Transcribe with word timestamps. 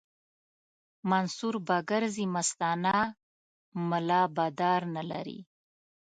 منصور 1.09 1.55
به 1.67 1.77
ګرځي 1.89 2.25
مستانه 2.35 2.97
ملا 3.89 4.21
به 4.35 4.45
دار 4.59 4.81
نه 4.95 5.03
لري 5.11 5.39